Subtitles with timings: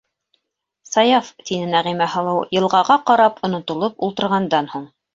[0.91, 4.95] Саяф,- тине Нәғимә һылыу, йылғаға ҡарап онотолоп ултырғандан һуң.